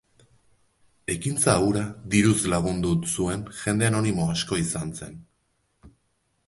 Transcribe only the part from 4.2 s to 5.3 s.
asko izan zen.